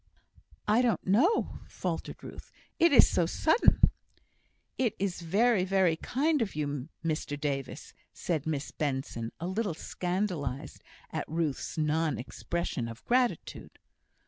[0.67, 2.51] "I don't know," faltered Ruth.
[2.79, 3.81] "It is so sudden"
[4.79, 10.83] "It is very, very kind of you, Mr Davis," said Miss Benson, a little scandalised
[11.11, 13.77] at Ruth's non expression of gratitude.